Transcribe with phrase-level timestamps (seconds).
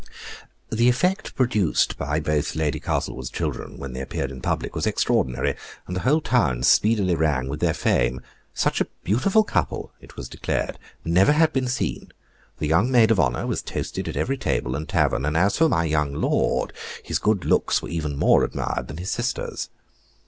[0.71, 5.53] The effect produced by both Lady Castlewood's children when they appeared in public was extraordinary,
[5.85, 8.19] and the whole town speedily rang with their fame:
[8.51, 12.11] such a beautiful couple, it was declared, never had been seen;
[12.57, 15.69] the young maid of honor was toasted at every table and tavern, and as for
[15.69, 16.73] my young lord,
[17.05, 19.69] his good looks were even more admired than his sister's.